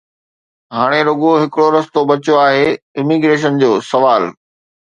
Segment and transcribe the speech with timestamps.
[0.75, 2.65] ھاڻي رڳو ھڪڙو رستو بچيو آھي:
[2.99, 4.23] اميگريشن جو سوال